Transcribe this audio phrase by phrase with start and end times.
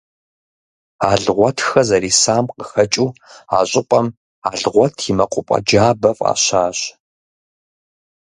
[1.09, 3.09] Алгъуэтхэ зэрисам къыхэкӏыу,
[3.55, 4.07] а щӏыпӏэм
[4.49, 6.77] «Алгъуэт и мэкъупӏэ джабэ» фӏащащ.